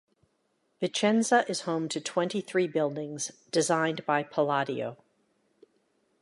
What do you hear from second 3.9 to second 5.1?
by Palladio.